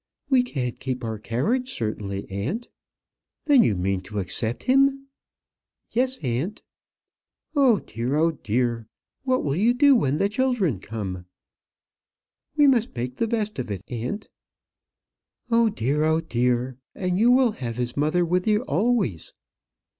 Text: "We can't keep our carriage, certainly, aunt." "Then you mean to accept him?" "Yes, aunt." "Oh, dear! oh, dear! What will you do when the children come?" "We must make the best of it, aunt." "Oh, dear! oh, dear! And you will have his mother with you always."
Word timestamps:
"We 0.31 0.41
can't 0.41 0.79
keep 0.79 1.03
our 1.03 1.19
carriage, 1.19 1.71
certainly, 1.71 2.27
aunt." 2.31 2.69
"Then 3.45 3.61
you 3.63 3.75
mean 3.75 4.01
to 4.01 4.17
accept 4.17 4.63
him?" 4.63 5.09
"Yes, 5.91 6.17
aunt." 6.23 6.63
"Oh, 7.55 7.77
dear! 7.77 8.15
oh, 8.15 8.31
dear! 8.31 8.87
What 9.25 9.43
will 9.43 9.55
you 9.55 9.75
do 9.75 9.95
when 9.95 10.17
the 10.17 10.27
children 10.27 10.79
come?" 10.79 11.27
"We 12.57 12.65
must 12.65 12.95
make 12.95 13.17
the 13.17 13.27
best 13.27 13.59
of 13.59 13.69
it, 13.69 13.83
aunt." 13.89 14.27
"Oh, 15.51 15.69
dear! 15.69 16.03
oh, 16.03 16.19
dear! 16.19 16.77
And 16.95 17.19
you 17.19 17.29
will 17.29 17.51
have 17.51 17.77
his 17.77 17.95
mother 17.95 18.25
with 18.25 18.47
you 18.47 18.63
always." 18.63 19.33